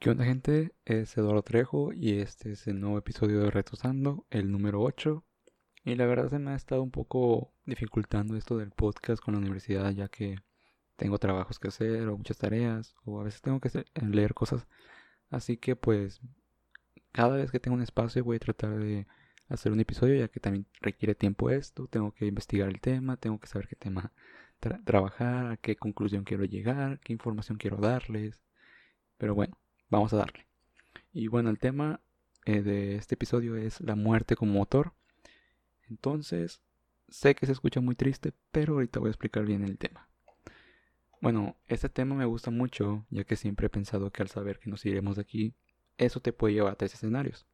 [0.00, 0.72] ¿Qué onda gente?
[0.86, 5.22] Es Eduardo Trejo y este es el nuevo episodio de Retosando, el número 8.
[5.84, 9.40] Y la verdad se me ha estado un poco dificultando esto del podcast con la
[9.40, 10.38] universidad ya que
[10.96, 13.68] tengo trabajos que hacer o muchas tareas o a veces tengo que
[14.00, 14.66] leer cosas.
[15.28, 16.22] Así que pues
[17.12, 19.06] cada vez que tengo un espacio voy a tratar de
[19.50, 21.88] hacer un episodio ya que también requiere tiempo esto.
[21.88, 24.14] Tengo que investigar el tema, tengo que saber qué tema
[24.86, 28.40] trabajar, a qué conclusión quiero llegar, qué información quiero darles.
[29.18, 29.58] Pero bueno
[29.90, 30.46] vamos a darle.
[31.12, 32.00] Y bueno, el tema
[32.46, 34.92] eh, de este episodio es la muerte como motor.
[35.88, 36.62] Entonces,
[37.08, 40.08] sé que se escucha muy triste, pero ahorita voy a explicar bien el tema.
[41.20, 44.70] Bueno, este tema me gusta mucho, ya que siempre he pensado que al saber que
[44.70, 45.54] nos iremos de aquí,
[45.98, 47.46] eso te puede llevar a tres escenarios.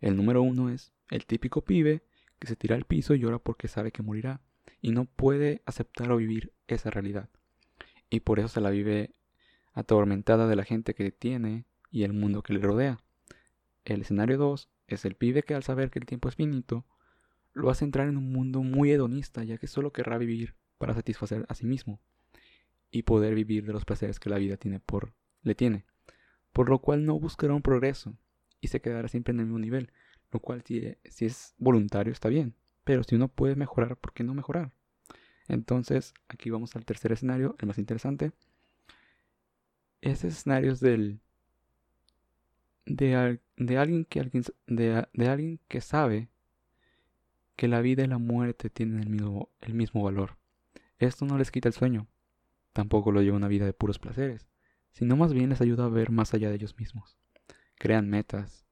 [0.00, 2.02] El número uno es el típico pibe
[2.38, 4.40] que se tira al piso y llora porque sabe que morirá
[4.80, 7.28] y no puede aceptar o vivir esa realidad.
[8.08, 9.12] Y por eso se la vive
[9.74, 13.00] atormentada de la gente que tiene y el mundo que le rodea.
[13.84, 16.84] El escenario 2 es el pibe que al saber que el tiempo es finito,
[17.52, 21.46] lo hace entrar en un mundo muy hedonista, ya que solo querrá vivir para satisfacer
[21.48, 22.00] a sí mismo
[22.90, 25.84] y poder vivir de los placeres que la vida tiene por le tiene,
[26.52, 28.14] por lo cual no buscará un progreso
[28.60, 29.90] y se quedará siempre en el mismo nivel,
[30.30, 34.22] lo cual si, si es voluntario está bien, pero si uno puede mejorar, ¿por qué
[34.22, 34.72] no mejorar?
[35.48, 38.32] Entonces, aquí vamos al tercer escenario, el más interesante.
[40.00, 41.20] Ese escenario es del
[42.86, 43.14] de,
[43.76, 44.30] alguien que
[44.66, 46.28] de, alguien que sabe
[47.56, 50.36] que la vida y la muerte tienen el mismo, el mismo valor.
[50.98, 52.08] Esto no les quita el sueño,
[52.72, 54.48] tampoco lo lleva una vida de puros placeres,
[54.92, 57.18] sino más bien les ayuda a ver más allá de ellos mismos.
[57.76, 58.66] Crean metas,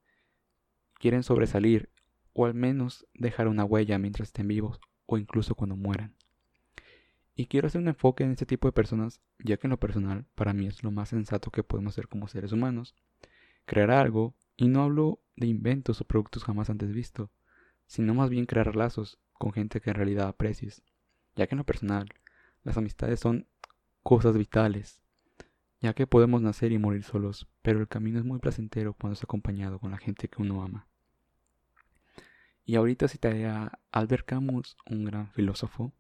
[0.99, 1.91] quieren sobresalir
[2.33, 6.15] o al menos dejar una huella mientras estén vivos o incluso cuando mueran.
[7.35, 10.27] Y quiero hacer un enfoque en este tipo de personas, ya que en lo personal
[10.35, 12.95] para mí es lo más sensato que podemos hacer como seres humanos,
[13.69, 17.31] crear algo, y no hablo de inventos o productos jamás antes visto,
[17.87, 20.83] sino más bien crear lazos con gente que en realidad aprecies,
[21.37, 22.09] ya que en lo personal,
[22.65, 23.47] las amistades son
[24.03, 25.01] cosas vitales,
[25.81, 29.23] ya que podemos nacer y morir solos, pero el camino es muy placentero cuando es
[29.23, 30.89] acompañado con la gente que uno ama.
[32.65, 35.93] Y ahorita citaré a Albert Camus, un gran filósofo,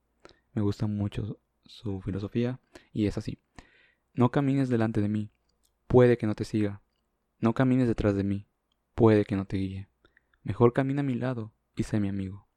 [0.54, 2.60] me gusta mucho su filosofía,
[2.92, 3.38] y es así,
[4.14, 5.30] no camines delante de mí,
[5.86, 6.80] puede que no te siga,
[7.40, 8.46] no camines detrás de mí,
[8.94, 9.88] puede que no te guíe.
[10.42, 12.48] Mejor camina a mi lado y sé mi amigo.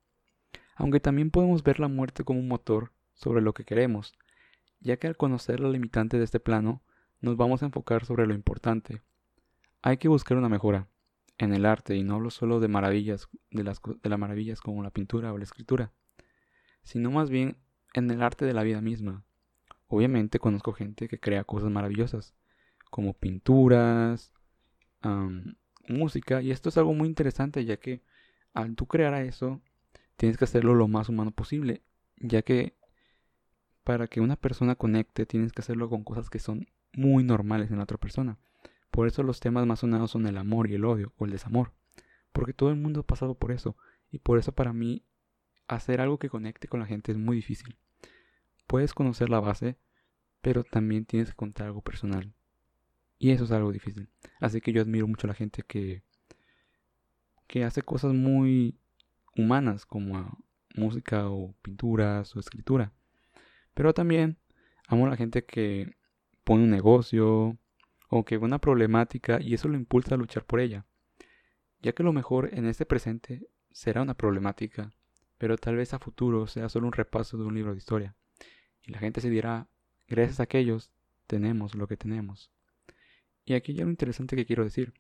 [0.76, 4.14] Aunque también podemos ver la muerte como un motor sobre lo que queremos,
[4.80, 6.82] ya que al conocer la limitante de este plano,
[7.20, 9.02] nos vamos a enfocar sobre lo importante.
[9.84, 10.88] Hay que buscar una mejora
[11.38, 14.84] en el arte, y no hablo solo de maravillas, de las, de las maravillas como
[14.84, 15.92] la pintura o la escritura,
[16.84, 17.58] sino más bien
[17.94, 19.24] en el arte de la vida misma.
[19.88, 22.36] Obviamente conozco gente que crea cosas maravillosas,
[22.90, 24.34] como pinturas,
[25.88, 26.42] música.
[26.42, 28.02] Y esto es algo muy interesante ya que
[28.54, 29.62] al tú crear a eso,
[30.18, 31.82] tienes que hacerlo lo más humano posible.
[32.18, 32.76] Ya que
[33.84, 37.78] para que una persona conecte, tienes que hacerlo con cosas que son muy normales en
[37.78, 38.38] la otra persona.
[38.92, 41.72] Por eso los temas más sonados son el amor y el odio o el desamor.
[42.32, 43.76] Porque todo el mundo ha pasado por eso.
[44.12, 45.04] Y por eso para mí
[45.68, 47.78] hacer algo que conecte con la gente es muy difícil.
[48.68, 49.78] Puedes conocer la base,
[50.42, 52.34] pero también tienes que contar algo personal.
[53.22, 54.10] Y eso es algo difícil.
[54.40, 56.02] Así que yo admiro mucho a la gente que,
[57.46, 58.80] que hace cosas muy
[59.38, 60.44] humanas como
[60.74, 62.94] música o pinturas o escritura.
[63.76, 64.40] Pero también
[64.88, 65.96] amo a la gente que
[66.44, 67.60] pone un negocio
[68.10, 70.88] o que ve una problemática y eso lo impulsa a luchar por ella.
[71.84, 74.96] Ya que lo mejor en este presente será una problemática,
[75.38, 78.16] pero tal vez a futuro sea solo un repaso de un libro de historia.
[78.82, 79.68] Y la gente se dirá,
[80.08, 80.90] gracias a aquellos
[81.28, 82.52] tenemos lo que tenemos.
[83.46, 84.94] Y aquí ya lo interesante que quiero decir.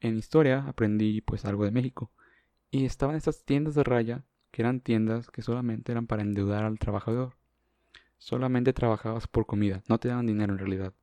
[0.00, 2.10] En historia aprendí pues algo de México.
[2.70, 6.78] Y estaban estas tiendas de raya, que eran tiendas que solamente eran para endeudar al
[6.78, 7.36] trabajador.
[8.18, 10.94] Solamente trabajabas por comida, no te daban dinero en realidad.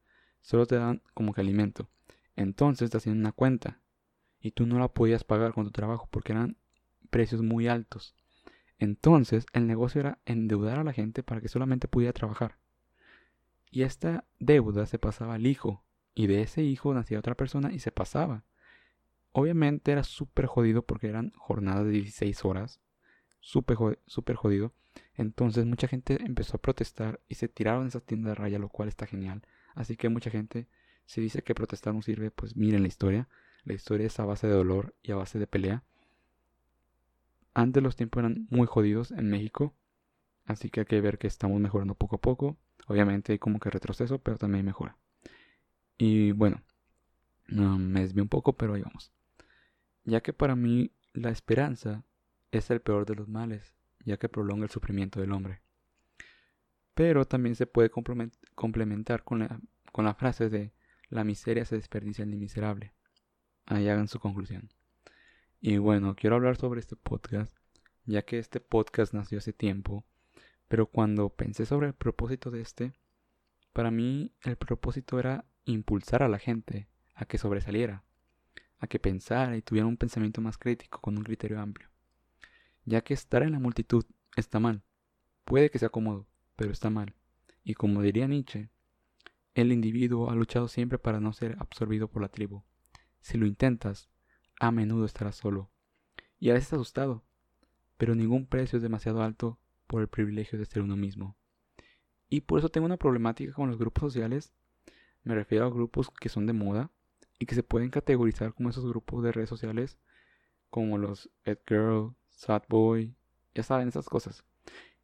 [0.42, 1.90] Solo te daban como que alimento.
[2.36, 3.80] Entonces te hacían una cuenta.
[4.40, 6.58] Y tú no la podías pagar con tu trabajo porque eran
[7.10, 8.16] precios muy altos.
[8.80, 12.58] Entonces el negocio era endeudar a la gente para que solamente pudiera trabajar.
[13.70, 17.80] Y esta deuda se pasaba al hijo y de ese hijo nacía otra persona y
[17.80, 18.44] se pasaba.
[19.32, 22.82] Obviamente era súper jodido porque eran jornadas de 16 horas.
[23.40, 24.74] Súper jodido.
[25.16, 28.90] Entonces mucha gente empezó a protestar y se tiraron esas tiendas de raya, lo cual
[28.90, 29.42] está genial.
[29.74, 30.68] Así que mucha gente,
[31.06, 33.30] se dice que protestar no sirve, pues miren la historia.
[33.64, 35.84] La historia es a base de dolor y a base de pelea.
[37.54, 39.74] Antes los tiempos eran muy jodidos en México.
[40.46, 42.58] Así que hay que ver que estamos mejorando poco a poco.
[42.88, 44.98] Obviamente hay como que retroceso, pero también mejora.
[46.04, 46.64] Y bueno,
[47.48, 49.12] me desvío un poco, pero ahí vamos.
[50.04, 52.04] Ya que para mí la esperanza
[52.50, 55.62] es el peor de los males, ya que prolonga el sufrimiento del hombre.
[56.96, 59.60] Pero también se puede complementar con la,
[59.92, 60.74] con la frase de
[61.10, 62.96] la miseria se desperdicia en el miserable.
[63.68, 64.70] Ahí hagan su conclusión.
[65.60, 67.56] Y bueno, quiero hablar sobre este podcast,
[68.06, 70.04] ya que este podcast nació hace tiempo,
[70.68, 72.94] pero cuando pensé sobre el propósito de este,
[73.72, 78.04] para mí el propósito era impulsar a la gente a que sobresaliera,
[78.80, 81.90] a que pensara y tuviera un pensamiento más crítico con un criterio amplio.
[82.86, 84.06] Ya que estar en la multitud
[84.36, 84.82] está mal.
[85.46, 87.14] Puede que sea cómodo, pero está mal.
[87.64, 88.70] Y como diría Nietzsche,
[89.54, 92.64] el individuo ha luchado siempre para no ser absorbido por la tribu.
[93.20, 94.10] Si lo intentas,
[94.60, 95.70] a menudo estarás solo.
[96.40, 97.24] Y a veces asustado.
[97.98, 101.36] Pero ningún precio es demasiado alto por el privilegio de ser uno mismo.
[102.30, 104.54] Y por eso tengo una problemática con los grupos sociales.
[105.24, 106.92] Me refiero a grupos que son de moda,
[107.42, 109.98] y que se pueden categorizar como esos grupos de redes sociales
[110.70, 113.16] como los Ed Girl, Sad Boy,
[113.56, 114.46] ya saben esas cosas.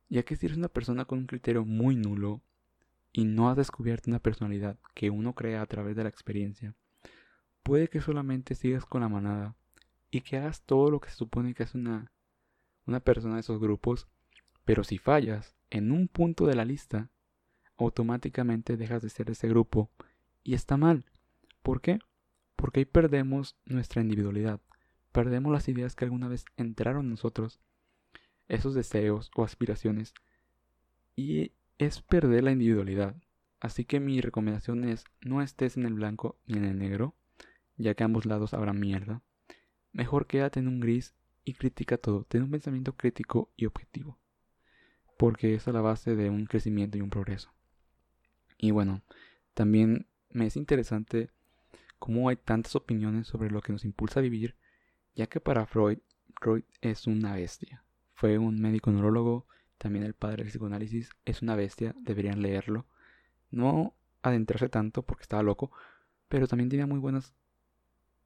[0.08, 2.44] Ya que si eres una persona con un criterio muy nulo
[3.12, 6.76] y no has descubierto una personalidad que uno crea a través de la experiencia,
[7.64, 9.56] puede que solamente sigas con la manada
[10.12, 12.12] y que hagas todo lo que se supone que es una,
[12.86, 14.08] una persona de esos grupos,
[14.64, 17.10] pero si fallas en un punto de la lista,
[17.78, 19.90] automáticamente dejas de ser ese grupo
[20.44, 21.06] y está mal.
[21.62, 22.00] ¿Por qué?
[22.58, 24.60] porque ahí perdemos nuestra individualidad,
[25.14, 27.62] perdemos las ideas que alguna vez entraron en nosotros,
[28.50, 30.14] esos deseos o aspiraciones,
[31.16, 33.16] y es perder la individualidad.
[33.60, 37.16] Así que mi recomendación es no estés en el blanco ni en el negro,
[37.78, 39.22] ya que a ambos lados habrá mierda.
[39.94, 41.14] Mejor quédate en un gris
[41.46, 44.18] y critica todo, ten un pensamiento crítico y objetivo,
[45.18, 47.52] porque esa es la base de un crecimiento y un progreso.
[48.58, 49.02] Y bueno,
[49.54, 51.30] también me es interesante
[52.00, 54.56] cómo hay tantas opiniones sobre lo que nos impulsa a vivir,
[55.16, 56.00] ya que para Freud,
[56.40, 57.84] Freud es una bestia.
[58.14, 62.86] Fue un médico neurólogo, también el padre del psicoanálisis, es una bestia, deberían leerlo.
[63.52, 65.72] No adentrarse tanto porque estaba loco,
[66.28, 67.34] pero también tenía muy buenas,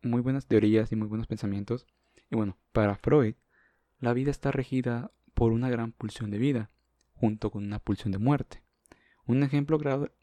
[0.02, 1.88] muy buenas teorías y muy buenos pensamientos.
[2.30, 3.36] Y bueno, para Freud,
[4.00, 6.70] la vida está regida por una gran pulsión de vida,
[7.14, 8.64] junto con una pulsión de muerte.
[9.26, 9.78] Un ejemplo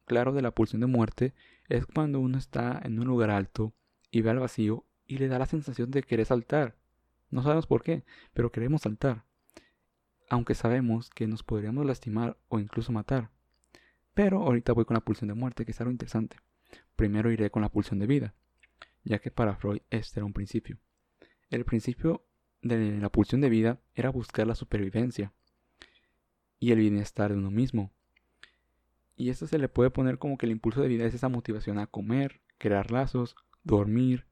[0.08, 1.34] claro de la pulsión de muerte
[1.68, 3.72] es cuando uno está en un lugar alto
[4.10, 6.76] y ve al vacío y le da la sensación de querer saltar.
[7.30, 9.24] No sabemos por qué, pero queremos saltar.
[10.28, 13.30] Aunque sabemos que nos podríamos lastimar o incluso matar.
[14.14, 16.36] Pero ahorita voy con la pulsión de muerte, que es algo interesante.
[16.96, 18.34] Primero iré con la pulsión de vida,
[19.04, 20.78] ya que para Freud este era un principio.
[21.50, 22.26] El principio
[22.62, 25.32] de la pulsión de vida era buscar la supervivencia
[26.58, 27.92] y el bienestar de uno mismo,
[29.18, 31.78] y esto se le puede poner como que el impulso de vida es esa motivación
[31.78, 33.34] a comer, crear lazos,
[33.64, 34.26] dormir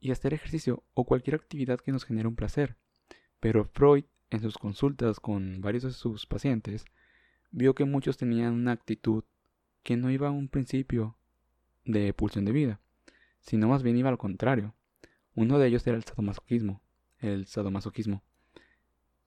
[0.00, 2.76] y hacer ejercicio o cualquier actividad que nos genere un placer.
[3.40, 6.86] Pero Freud, en sus consultas con varios de sus pacientes,
[7.50, 9.22] vio que muchos tenían una actitud
[9.82, 11.18] que no iba a un principio
[11.84, 12.80] de pulsión de vida,
[13.40, 14.74] sino más bien iba al contrario.
[15.34, 16.80] Uno de ellos era el sadomasoquismo,
[17.18, 18.22] el sadomasoquismo,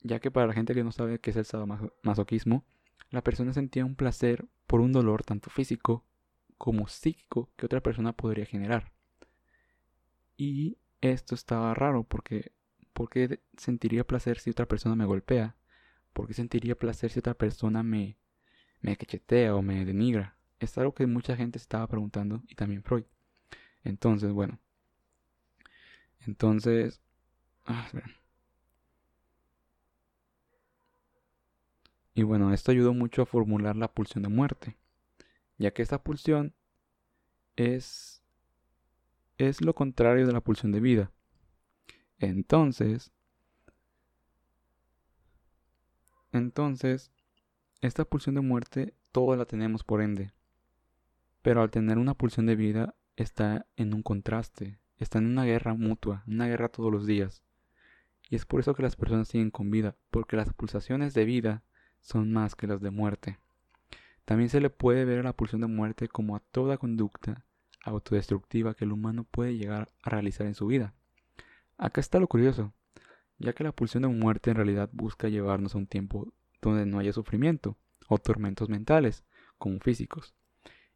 [0.02, 2.66] ya que para la gente que no sabe qué es el sadomasoquismo,
[3.10, 6.06] la persona sentía un placer por un dolor tanto físico
[6.58, 8.92] como psíquico que otra persona podría generar.
[10.38, 12.52] Y esto estaba raro porque
[12.94, 15.56] ¿por qué sentiría placer si otra persona me golpea?
[16.14, 18.18] ¿Por qué sentiría placer si otra persona me,
[18.82, 20.38] me cachetea o me denigra?
[20.60, 23.06] Es algo que mucha gente estaba preguntando y también Freud.
[23.84, 24.60] Entonces, bueno.
[26.26, 27.02] Entonces...
[27.66, 27.90] Ah,
[32.20, 34.76] Y bueno, esto ayudó mucho a formular la pulsión de muerte,
[35.58, 36.54] ya que esta pulsión
[37.56, 38.22] es,
[39.38, 41.14] es lo contrario de la pulsión de vida.
[42.18, 43.14] Entonces,
[46.34, 47.10] entonces,
[47.80, 50.34] esta pulsión de muerte todos la tenemos por ende,
[51.42, 55.74] pero al tener una pulsión de vida está en un contraste, está en una guerra
[55.74, 57.46] mutua, una guerra todos los días.
[58.30, 61.64] Y es por eso que las personas siguen con vida, porque las pulsaciones de vida
[62.10, 63.38] son más que las de muerte.
[64.26, 67.46] También se le puede ver a la pulsión de muerte como a toda conducta
[67.84, 70.96] autodestructiva que el humano puede llegar a realizar en su vida.
[71.78, 72.74] Acá está lo curioso,
[73.38, 76.98] ya que la pulsión de muerte en realidad busca llevarnos a un tiempo donde no
[76.98, 79.24] haya sufrimiento o tormentos mentales,
[79.60, 80.34] como físicos.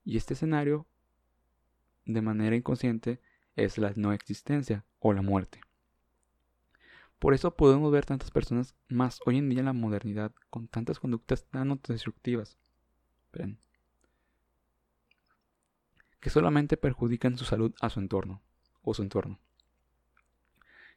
[0.03, 0.87] Y este escenario,
[2.05, 3.21] de manera inconsciente,
[3.55, 5.61] es la no existencia o la muerte.
[7.23, 10.99] Por eso podemos ver tantas personas más hoy en día en la modernidad con tantas
[10.99, 12.57] conductas tan autodestructivas.
[16.19, 18.41] que solamente perjudican su salud a su entorno.
[18.81, 19.39] o su entorno.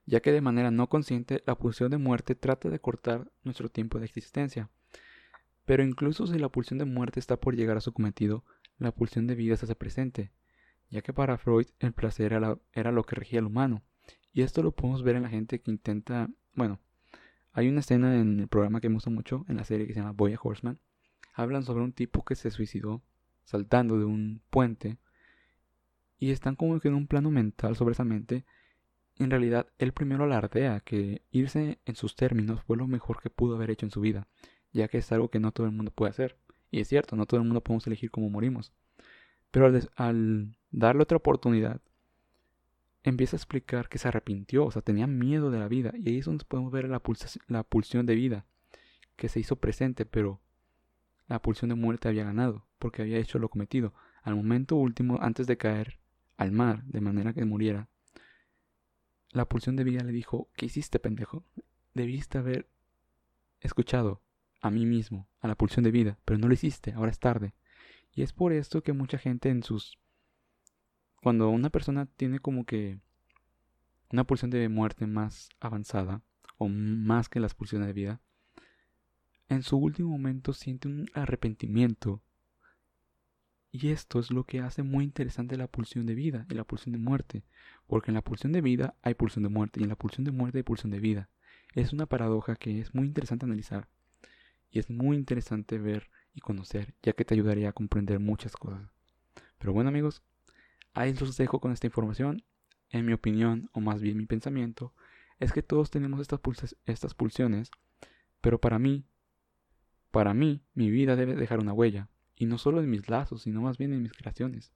[0.04, 4.00] Ya que de manera no consciente la pulsión de muerte trata de cortar nuestro tiempo
[4.00, 4.68] de existencia.
[5.64, 8.45] Pero incluso si la pulsión de muerte está por llegar a su cometido,
[8.78, 10.33] la pulsión de vida se hace presente,
[10.90, 13.85] ya que para Freud el placer era, lo que regía al humano.
[14.37, 16.78] Y esto lo podemos ver en la gente que intenta, bueno,
[17.52, 20.00] hay una escena en el programa que me gusta mucho, en la serie que se
[20.00, 20.78] llama Boya Horseman.
[21.33, 23.00] Hablan sobre un tipo que se suicidó
[23.45, 24.99] saltando de un puente
[26.19, 28.45] y están como que en un plano mental sobre esa mente.
[29.19, 33.57] En realidad, él primero alardea que irse en sus términos fue lo mejor que pudo
[33.57, 34.28] haber hecho en su vida,
[34.71, 36.37] ya que es algo que no todo el mundo puede hacer.
[36.71, 38.75] Y es cierto, no todo el mundo podemos elegir cómo morimos.
[39.50, 41.81] Pero al, darle otra oportunidad,
[43.08, 45.92] empieza a explicar que se arrepintió, o sea, tenía miedo de la vida.
[45.94, 48.46] Y ahí es donde podemos ver la, pulsión de vida,
[49.16, 50.40] que se hizo presente, pero
[51.28, 53.94] la pulsión de muerte había ganado, porque había hecho lo cometido.
[54.22, 55.98] Al momento último, antes de caer,
[56.36, 57.88] al mar, de manera que muriera.
[59.30, 61.44] La pulsión de vida le dijo, ¿qué hiciste, pendejo?
[61.94, 62.68] Debiste haber
[63.60, 64.20] escuchado
[64.60, 67.54] a mí mismo, a la pulsión de vida, pero no lo hiciste, ahora es tarde.
[68.12, 69.98] Y es por esto que mucha gente en sus...
[71.26, 73.00] Cuando una persona tiene como que
[74.12, 76.23] una pulsión de muerte más avanzada,
[76.56, 78.21] o más que las pulsiones de vida,
[79.49, 82.23] en su último momento siente un arrepentimiento
[83.73, 86.92] y esto es lo que hace muy interesante la pulsión de vida y la pulsión
[86.92, 87.42] de muerte,
[87.88, 90.30] porque en la pulsión de vida hay pulsión de muerte y en la pulsión de
[90.30, 91.28] muerte hay pulsión de vida.
[91.75, 93.88] Es una paradoja que es muy interesante analizar
[94.71, 98.88] y es muy interesante ver y conocer, ya que te ayudaría a comprender muchas cosas.
[99.59, 100.23] Pero bueno amigos,
[100.97, 102.43] ahí los dejo con esta información.
[102.91, 104.95] En mi opinión, o más bien mi pensamiento,
[105.38, 106.41] es que todos tenemos estas,
[106.87, 107.71] estas pulsiones,
[108.41, 109.05] pero para mí,
[110.11, 113.61] para mí, mi vida debe dejar una huella y no solo en mis lazos, sino
[113.61, 114.73] más bien en mis creaciones,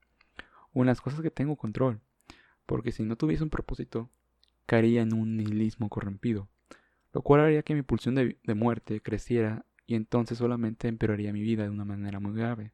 [0.73, 2.00] o en las cosas que tengo control,
[2.67, 4.11] porque si no tuviese un propósito,
[4.67, 6.49] caería en un nihilismo corrompido,
[7.12, 11.65] lo cual haría que mi pulsión de, muerte creciera y entonces solamente empeoraría mi vida
[11.65, 12.73] de una manera muy grave.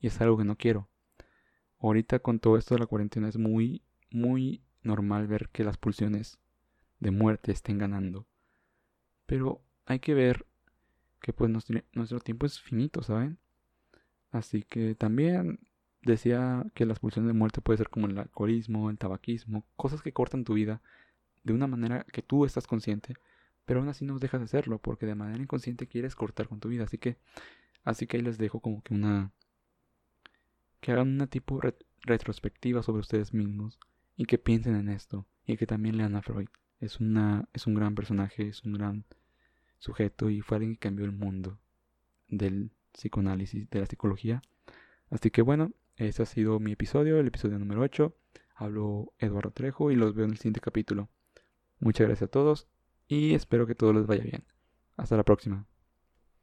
[0.00, 0.88] Y es algo que no quiero.
[1.80, 6.38] Ahorita con todo esto de la cuarentena es muy, muy normal ver que las pulsiones
[6.98, 8.26] de muerte estén ganando.
[9.26, 10.46] Pero hay que ver
[11.20, 13.38] que pues nuestro, tiempo es finito, ¿saben?
[14.30, 15.60] Así que también
[16.02, 20.12] decía que la expulsión de muerte puede ser como el alcoholismo, el tabaquismo, cosas que
[20.12, 20.80] cortan tu vida
[21.44, 23.14] de una manera que tú estás consciente,
[23.64, 26.68] pero aún así no dejas de hacerlo porque de manera inconsciente quieres cortar con tu
[26.68, 26.84] vida.
[26.84, 27.18] Así que,
[27.84, 29.32] así que ahí les dejo como que una,
[30.80, 31.60] que hagan una tipo
[32.02, 33.78] retrospectiva sobre ustedes mismos
[34.16, 36.48] y que piensen en esto y que también lean a Freud.
[36.80, 39.04] Es una, es un gran personaje, es un gran
[39.78, 41.58] sujeto y fue alguien que cambió el mundo
[42.28, 44.42] del psicoanálisis de la psicología.
[45.10, 48.14] Así que bueno, ese ha sido mi episodio, el episodio número 8.
[48.54, 51.08] Hablo Eduardo Trejo y los veo en el siguiente capítulo.
[51.80, 52.68] Muchas gracias a todos
[53.06, 54.44] y espero que todo les vaya bien.
[54.96, 55.66] Hasta la próxima.